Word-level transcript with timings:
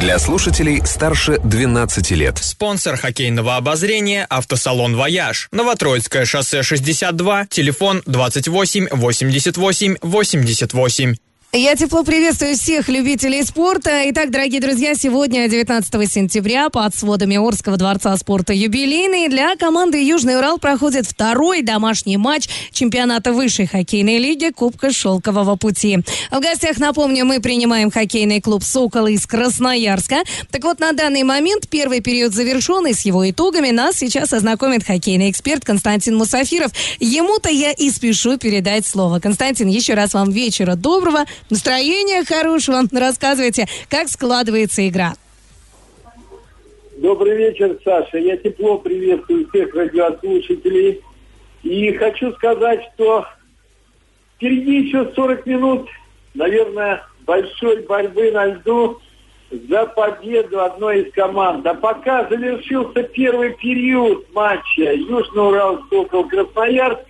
Для 0.00 0.18
слушателей 0.18 0.80
старше 0.86 1.38
12 1.44 2.10
лет. 2.12 2.38
Спонсор 2.38 2.96
хоккейного 2.96 3.56
обозрения 3.56 4.26
«Автосалон 4.30 4.96
Вояж». 4.96 5.48
Новотроицкое 5.52 6.24
шоссе 6.24 6.62
62, 6.62 7.46
телефон 7.50 8.02
28 8.06 8.88
88 8.90 9.96
88. 10.00 11.16
Я 11.52 11.74
тепло 11.74 12.04
приветствую 12.04 12.54
всех 12.54 12.88
любителей 12.88 13.42
спорта. 13.42 14.08
Итак, 14.10 14.30
дорогие 14.30 14.60
друзья, 14.60 14.94
сегодня, 14.94 15.48
19 15.48 16.08
сентября, 16.08 16.68
под 16.68 16.94
сводами 16.94 17.38
Орского 17.38 17.76
дворца 17.76 18.16
спорта 18.16 18.52
юбилейный 18.52 19.28
для 19.28 19.56
команды 19.56 20.00
Южный 20.00 20.38
Урал 20.38 20.58
проходит 20.58 21.06
второй 21.06 21.62
домашний 21.62 22.18
матч 22.18 22.48
чемпионата 22.70 23.32
высшей 23.32 23.66
хоккейной 23.66 24.18
лиги 24.18 24.52
Кубка 24.52 24.92
Шелкового 24.92 25.56
пути. 25.56 25.98
В 26.30 26.38
гостях, 26.38 26.78
напомню, 26.78 27.24
мы 27.24 27.40
принимаем 27.40 27.90
хоккейный 27.90 28.40
клуб 28.40 28.62
«Сокол» 28.62 29.08
из 29.08 29.26
Красноярска. 29.26 30.22
Так 30.52 30.62
вот, 30.62 30.78
на 30.78 30.92
данный 30.92 31.24
момент 31.24 31.68
первый 31.68 32.00
период 32.00 32.32
завершен, 32.32 32.86
и 32.86 32.92
с 32.92 33.00
его 33.00 33.28
итогами 33.28 33.70
нас 33.70 33.96
сейчас 33.96 34.32
ознакомит 34.32 34.84
хоккейный 34.86 35.28
эксперт 35.28 35.64
Константин 35.64 36.14
Мусафиров. 36.14 36.70
Ему-то 37.00 37.50
я 37.50 37.72
и 37.72 37.90
спешу 37.90 38.38
передать 38.38 38.86
слово. 38.86 39.18
Константин, 39.18 39.66
еще 39.66 39.94
раз 39.94 40.14
вам 40.14 40.30
вечера 40.30 40.76
доброго 40.76 41.24
настроения 41.48 42.24
хорошего. 42.24 42.82
Рассказывайте, 42.92 43.66
как 43.88 44.08
складывается 44.08 44.86
игра. 44.88 45.14
Добрый 46.98 47.36
вечер, 47.36 47.78
Саша. 47.82 48.18
Я 48.18 48.36
тепло 48.36 48.78
приветствую 48.78 49.48
всех 49.48 49.74
радиослушателей. 49.74 51.00
И 51.62 51.92
хочу 51.92 52.32
сказать, 52.34 52.80
что 52.94 53.26
впереди 54.36 54.82
еще 54.82 55.10
40 55.14 55.46
минут, 55.46 55.88
наверное, 56.34 57.02
большой 57.26 57.82
борьбы 57.82 58.30
на 58.32 58.46
льду 58.46 59.00
за 59.50 59.86
победу 59.86 60.60
одной 60.60 61.02
из 61.02 61.12
команд. 61.12 61.66
А 61.66 61.74
пока 61.74 62.28
завершился 62.28 63.02
первый 63.02 63.54
период 63.54 64.26
матча 64.34 64.92
Южный 64.92 65.48
Урал, 65.48 65.80
Сокол, 65.90 66.28
Красноярск, 66.28 67.00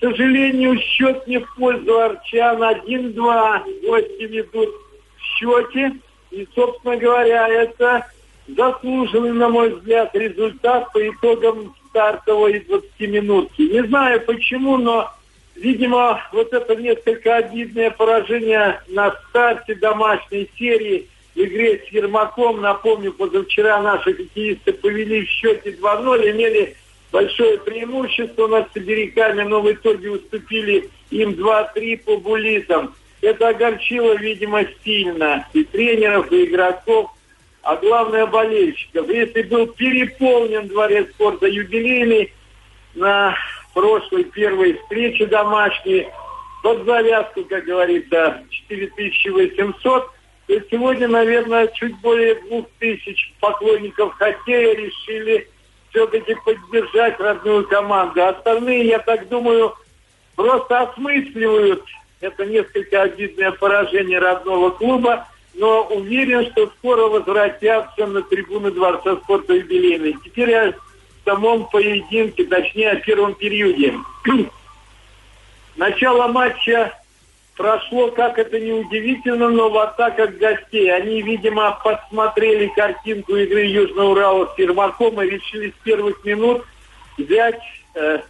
к 0.00 0.02
сожалению, 0.02 0.80
счет 0.80 1.26
не 1.26 1.38
в 1.38 1.54
пользу 1.56 1.98
Арчан. 1.98 2.62
1-2 2.62 3.86
гости 3.86 4.22
ведут 4.22 4.70
в 5.18 5.22
счете. 5.22 5.92
И, 6.30 6.48
собственно 6.54 6.96
говоря, 6.96 7.46
это 7.48 8.06
заслуженный, 8.48 9.32
на 9.32 9.50
мой 9.50 9.74
взгляд, 9.74 10.14
результат 10.14 10.90
по 10.92 11.06
итогам 11.06 11.74
стартовой 11.90 12.60
20 12.60 13.00
минутки. 13.00 13.62
Не 13.62 13.86
знаю 13.88 14.22
почему, 14.22 14.78
но, 14.78 15.10
видимо, 15.54 16.22
вот 16.32 16.50
это 16.52 16.76
несколько 16.76 17.36
обидное 17.36 17.90
поражение 17.90 18.80
на 18.88 19.14
старте 19.28 19.74
домашней 19.74 20.48
серии 20.56 21.08
в 21.34 21.38
игре 21.40 21.84
с 21.86 21.92
Ермаком. 21.92 22.62
Напомню, 22.62 23.12
позавчера 23.12 23.82
наши 23.82 24.14
хоккеисты 24.14 24.72
повели 24.72 25.26
в 25.26 25.28
счете 25.28 25.72
2-0, 25.72 26.30
имели 26.30 26.76
большое 27.12 27.58
преимущество 27.58 28.46
над 28.46 28.72
сибиряками, 28.72 29.42
но 29.42 29.60
в 29.60 29.70
итоге 29.70 30.10
уступили 30.10 30.90
им 31.10 31.30
2-3 31.30 31.98
по 32.04 32.16
булитам. 32.18 32.94
Это 33.20 33.48
огорчило, 33.48 34.16
видимо, 34.16 34.64
сильно 34.84 35.46
и 35.52 35.64
тренеров, 35.64 36.32
и 36.32 36.44
игроков, 36.44 37.10
а 37.62 37.76
главное 37.76 38.26
болельщиков. 38.26 39.08
Если 39.08 39.42
был 39.42 39.66
переполнен 39.66 40.68
дворец 40.68 41.10
спорта 41.10 41.46
юбилейный 41.46 42.32
на 42.94 43.36
прошлой 43.74 44.24
первой 44.24 44.74
встрече 44.74 45.26
домашней, 45.26 46.06
под 46.62 46.84
завязку, 46.84 47.44
как 47.44 47.64
говорится, 47.64 48.42
4800, 48.68 50.10
то 50.46 50.60
сегодня, 50.70 51.08
наверное, 51.08 51.68
чуть 51.68 51.98
более 52.00 52.34
2000 52.34 53.34
поклонников 53.40 54.14
хоккея 54.14 54.74
решили 54.74 55.48
все-таки 55.90 56.34
поддержать 56.44 57.18
родную 57.20 57.66
команду. 57.66 58.24
Остальные, 58.24 58.86
я 58.86 58.98
так 58.98 59.28
думаю, 59.28 59.74
просто 60.36 60.80
осмысливают 60.80 61.84
это 62.20 62.44
несколько 62.44 63.02
обидное 63.02 63.50
поражение 63.52 64.18
родного 64.18 64.70
клуба, 64.70 65.26
но 65.54 65.84
уверен, 65.84 66.50
что 66.52 66.70
скоро 66.78 67.08
возвратятся 67.08 68.06
на 68.06 68.22
трибуны 68.22 68.70
Дворца 68.70 69.16
спорта 69.16 69.54
юбилейный. 69.54 70.16
Теперь 70.24 70.54
о 70.54 70.74
самом 71.24 71.68
поединке, 71.68 72.44
точнее 72.44 72.90
о 72.90 72.96
первом 72.96 73.34
периоде. 73.34 73.94
Начало 75.76 76.28
матча 76.28 76.92
прошло, 77.60 78.10
как 78.10 78.38
это 78.38 78.58
не 78.58 78.72
удивительно, 78.72 79.50
но 79.50 79.68
в 79.68 79.76
атаках 79.76 80.30
гостей. 80.36 80.90
Они, 80.90 81.20
видимо, 81.20 81.78
подсмотрели 81.84 82.68
картинку 82.68 83.36
игры 83.36 83.66
Южного 83.66 84.12
Урала 84.12 84.52
с 84.54 84.58
Ермаком 84.58 85.20
и 85.20 85.28
решили 85.28 85.68
с 85.68 85.84
первых 85.84 86.24
минут 86.24 86.64
взять 87.18 87.60
э, 87.94 88.20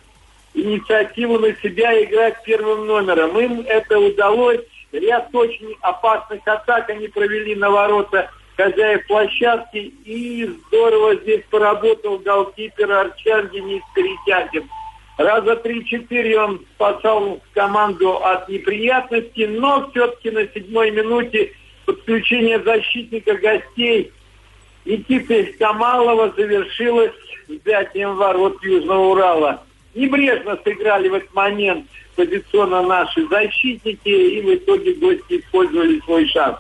инициативу 0.53 1.39
на 1.39 1.55
себя 1.63 1.93
и 1.93 2.07
играть 2.07 2.43
первым 2.43 2.89
номером. 2.89 3.39
Им 3.39 3.65
это 3.69 4.01
удалось. 4.01 4.67
Ряд 4.91 5.29
очень 5.33 5.77
опасных 5.81 6.41
атак 6.45 6.91
они 6.91 7.07
провели 7.07 7.55
на 7.55 7.71
ворота 7.71 8.29
хозяев 8.57 9.07
площадки. 9.07 9.95
И 10.05 10.59
здорово 10.67 11.15
здесь 11.15 11.45
поработал 11.51 12.19
голкипер 12.19 12.91
Арчан 12.91 13.49
Денис 13.51 13.83
Коритякин. 13.95 14.69
Раза 15.19 15.57
три-четыре 15.57 16.41
он 16.41 16.61
спасал 16.75 17.41
команду 17.53 18.25
от 18.25 18.49
неприятностей, 18.49 19.47
но 19.47 19.91
все-таки 19.91 20.31
на 20.31 20.47
седьмой 20.49 20.91
минуте 20.91 21.53
подключение 21.85 22.59
защитника 22.63 23.35
гостей 23.35 24.13
Никиты 24.87 25.55
Камалова 25.59 26.33
завершилось 26.37 27.13
взятием 27.49 28.17
ворот 28.17 28.63
Южного 28.63 29.11
Урала. 29.11 29.63
Небрежно 29.95 30.59
сыграли 30.65 31.09
в 31.09 31.15
этот 31.15 31.35
момент 31.35 31.87
позиционно 32.17 32.83
наши 32.83 33.27
защитники, 33.29 34.09
и 34.09 34.41
в 34.41 34.55
итоге 34.55 34.95
гости 34.95 35.41
использовали 35.41 36.01
свой 36.01 36.27
шанс. 36.29 36.59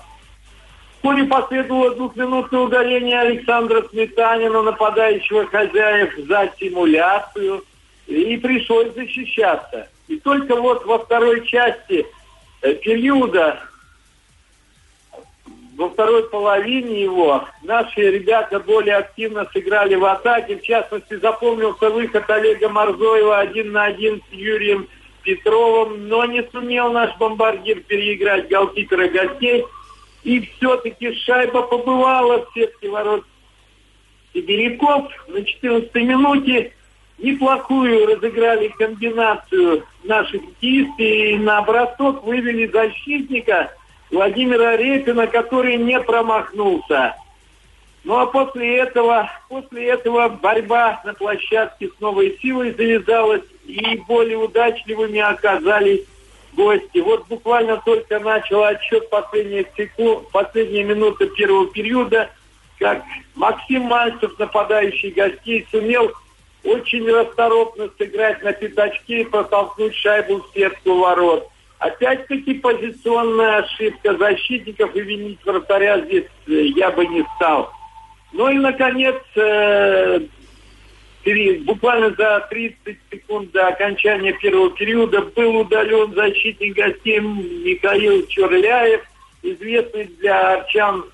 Вскоре 0.96 1.24
последовало 1.24 1.94
двухминутное 1.94 2.60
удаление 2.60 3.20
Александра 3.20 3.82
Сметанина, 3.90 4.62
нападающего 4.62 5.46
хозяев, 5.46 6.12
за 6.28 6.52
симуляцию– 6.58 7.64
и 8.10 8.36
пришлось 8.36 8.92
защищаться. 8.94 9.88
И 10.08 10.18
только 10.18 10.56
вот 10.56 10.84
во 10.84 10.98
второй 10.98 11.46
части 11.46 12.04
э, 12.62 12.74
периода, 12.74 13.60
во 15.76 15.88
второй 15.88 16.28
половине 16.28 17.04
его, 17.04 17.44
наши 17.62 18.00
ребята 18.10 18.58
более 18.58 18.96
активно 18.96 19.48
сыграли 19.52 19.94
в 19.94 20.04
атаке. 20.04 20.56
В 20.56 20.62
частности, 20.62 21.14
запомнился 21.14 21.88
выход 21.88 22.28
Олега 22.28 22.68
Морзоева 22.68 23.38
один 23.38 23.72
на 23.72 23.84
один 23.84 24.20
с 24.28 24.32
Юрием 24.34 24.88
Петровым, 25.22 26.08
но 26.08 26.24
не 26.24 26.42
сумел 26.50 26.92
наш 26.92 27.16
бомбардир 27.16 27.80
переиграть 27.80 28.48
голкипера 28.48 29.08
гостей. 29.08 29.64
И 30.24 30.40
все-таки 30.40 31.14
шайба 31.14 31.62
побывала 31.62 32.44
в 32.44 32.52
сетке 32.52 32.90
ворот 32.90 33.24
сибиряков 34.34 35.10
на 35.28 35.44
14 35.44 35.94
минуте 35.94 36.72
неплохую 37.20 38.06
разыграли 38.06 38.68
комбинацию 38.68 39.84
наших 40.04 40.40
хоккеисты 40.42 41.32
и 41.32 41.38
на 41.38 41.62
бросок 41.62 42.24
вывели 42.24 42.66
защитника 42.66 43.72
Владимира 44.10 44.76
Репина, 44.76 45.26
который 45.26 45.76
не 45.76 46.00
промахнулся. 46.00 47.14
Ну 48.02 48.18
а 48.18 48.26
после 48.26 48.78
этого, 48.78 49.30
после 49.48 49.88
этого 49.88 50.28
борьба 50.28 51.00
на 51.04 51.12
площадке 51.12 51.88
с 51.88 52.00
новой 52.00 52.38
силой 52.40 52.72
завязалась, 52.72 53.42
и 53.66 53.96
более 54.08 54.38
удачливыми 54.38 55.20
оказались 55.20 56.06
гости. 56.54 56.98
Вот 56.98 57.26
буквально 57.28 57.76
только 57.84 58.18
начал 58.18 58.64
отсчет 58.64 59.10
последних 59.10 59.66
секунд, 59.76 60.28
последние 60.32 60.84
минуты 60.84 61.26
первого 61.26 61.66
периода, 61.68 62.30
как 62.78 63.04
Максим 63.34 63.82
Мальцев, 63.82 64.38
нападающий 64.38 65.10
гостей, 65.10 65.66
сумел 65.70 66.10
очень 66.64 67.08
расторопно 67.10 67.90
сыграть 67.98 68.42
на 68.42 68.52
пятачке 68.52 69.22
и 69.22 69.24
протолкнуть 69.24 69.94
шайбу 69.94 70.38
в 70.38 70.50
сетку 70.54 70.98
ворот. 70.98 71.48
Опять-таки 71.78 72.54
позиционная 72.54 73.62
ошибка 73.62 74.16
защитников 74.16 74.94
и 74.94 75.00
винить 75.00 75.38
вратаря 75.44 76.00
здесь 76.00 76.26
э, 76.46 76.66
я 76.76 76.90
бы 76.90 77.06
не 77.06 77.24
стал. 77.36 77.72
Ну 78.32 78.50
и, 78.50 78.54
наконец, 78.58 79.16
э, 79.34 80.20
буквально 81.64 82.14
за 82.14 82.46
30 82.50 82.98
секунд 83.10 83.50
до 83.52 83.68
окончания 83.68 84.32
первого 84.34 84.70
периода 84.70 85.22
был 85.22 85.60
удален 85.60 86.12
защитник 86.14 86.76
гостей 86.76 87.20
Михаил 87.20 88.26
Чурляев, 88.26 89.02
известный 89.42 90.04
для 90.04 90.58
арчан 90.58 91.04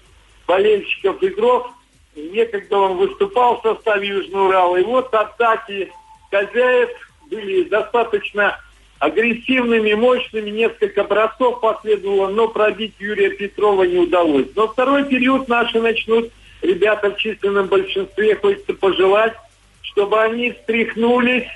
болельщиков 0.48 1.22
игрок. 1.22 1.70
Некогда 2.16 2.78
он 2.78 2.96
выступал 2.96 3.60
в 3.60 3.62
составе 3.62 4.08
Южного 4.08 4.48
Урала. 4.48 4.76
И 4.76 4.82
вот 4.82 5.12
атаки 5.14 5.92
хозяев 6.30 6.88
были 7.30 7.64
достаточно 7.64 8.58
агрессивными, 8.98 9.92
мощными. 9.92 10.50
Несколько 10.50 11.04
бросов 11.04 11.60
последовало, 11.60 12.28
но 12.28 12.48
пробить 12.48 12.94
Юрия 12.98 13.30
Петрова 13.30 13.82
не 13.84 13.98
удалось. 13.98 14.46
Но 14.54 14.68
второй 14.68 15.04
период 15.04 15.48
наши 15.48 15.80
начнут, 15.80 16.30
ребята 16.62 17.10
в 17.10 17.18
численном 17.18 17.66
большинстве, 17.66 18.36
хочется 18.36 18.72
пожелать, 18.72 19.34
чтобы 19.82 20.20
они 20.20 20.52
встряхнулись, 20.52 21.46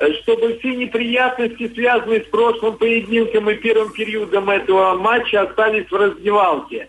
э, 0.00 0.12
чтобы 0.22 0.58
все 0.58 0.74
неприятности, 0.74 1.70
связанные 1.74 2.22
с 2.22 2.26
прошлым 2.26 2.78
поединком 2.78 3.50
и 3.50 3.54
первым 3.54 3.92
периодом 3.92 4.48
этого 4.48 4.94
матча, 4.96 5.42
остались 5.42 5.90
в 5.90 5.94
раздевалке. 5.94 6.88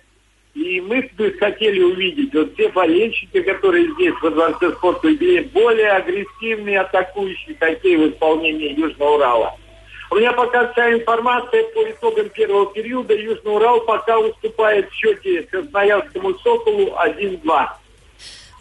И 0.59 0.81
мы 0.81 1.09
бы 1.17 1.31
хотели 1.39 1.81
увидеть 1.81 2.33
вот 2.33 2.53
все 2.53 2.67
болельщики, 2.67 3.41
которые 3.43 3.93
здесь 3.93 4.13
во 4.21 4.29
Дворце 4.29 4.71
спорта, 4.71 5.07
более 5.53 5.91
агрессивные 5.91 6.81
атакующие 6.81 7.55
хоккей 7.57 7.95
в 7.95 8.09
исполнении 8.09 8.77
Южного 8.77 9.15
Урала. 9.15 9.55
У 10.11 10.15
меня 10.15 10.33
пока 10.33 10.69
вся 10.73 10.91
информация 10.91 11.63
по 11.73 11.89
итогам 11.89 12.27
первого 12.29 12.73
периода. 12.73 13.15
Южный 13.15 13.55
Урал 13.55 13.79
пока 13.85 14.19
уступает 14.19 14.89
в 14.89 14.93
счете 14.95 15.43
Красноярскому 15.43 16.37
«Соколу» 16.39 16.93
1-2. 17.07 17.67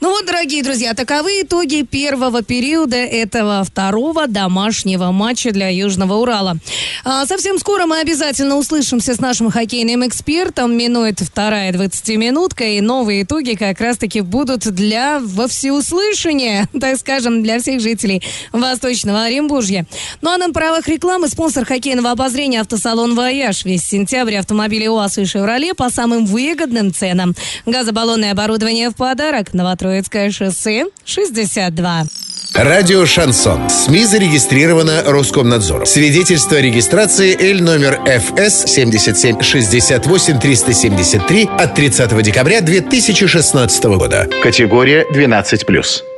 Ну 0.00 0.10
вот, 0.10 0.26
дорогие 0.26 0.62
друзья, 0.62 0.94
таковы 0.94 1.42
итоги 1.42 1.82
первого 1.82 2.42
периода 2.42 2.96
этого 2.96 3.64
второго 3.64 4.28
домашнего 4.28 5.10
матча 5.10 5.50
для 5.50 5.70
Южного 5.70 6.14
Урала. 6.14 6.56
А, 7.04 7.26
совсем 7.26 7.58
скоро 7.58 7.84
мы 7.86 7.98
обязательно 7.98 8.58
услышимся 8.58 9.14
с 9.16 9.20
нашим 9.20 9.50
хоккейным 9.50 10.06
экспертом. 10.06 10.76
Минует 10.76 11.18
вторая 11.18 11.72
20-минутка, 11.72 12.62
и 12.62 12.80
новые 12.80 13.24
итоги 13.24 13.56
как 13.56 13.80
раз-таки 13.80 14.20
будут 14.20 14.60
для 14.72 15.18
во 15.18 15.48
всеуслышания, 15.48 16.68
так 16.80 16.96
скажем, 16.96 17.42
для 17.42 17.58
всех 17.58 17.80
жителей 17.80 18.22
Восточного 18.52 19.24
Оренбуржья. 19.24 19.84
Ну 20.22 20.30
а 20.30 20.38
на 20.38 20.52
правах 20.52 20.86
рекламы 20.86 21.26
спонсор 21.26 21.64
хоккейного 21.64 22.12
обозрения 22.12 22.60
автосалон 22.60 23.16
«Вояж». 23.16 23.64
Весь 23.64 23.82
сентябрь 23.82 24.36
автомобили 24.36 24.86
УАЗ 24.86 25.18
и 25.18 25.24
«Шевроле» 25.24 25.74
по 25.74 25.90
самым 25.90 26.24
выгодным 26.24 26.94
ценам. 26.94 27.34
Газобаллонное 27.66 28.30
оборудование 28.30 28.90
в 28.90 28.94
подарок. 28.94 29.52
Новотроицкий 29.52 29.87
Троицкое 29.88 30.30
шоссе, 30.30 30.84
62. 31.06 32.04
Радио 32.52 33.06
«Шансон». 33.06 33.70
СМИ 33.70 34.04
зарегистрировано 34.04 35.02
Роскомнадзором. 35.06 35.86
Свидетельство 35.86 36.58
о 36.58 36.60
регистрации 36.60 37.34
Л 37.52 37.62
номер 37.64 37.98
ФС 38.04 38.70
77 38.70 39.40
68 39.40 40.38
373 40.38 41.48
от 41.58 41.74
30 41.74 42.22
декабря 42.22 42.60
2016 42.60 43.84
года. 43.84 44.28
Категория 44.42 45.06
12+. 45.10 46.17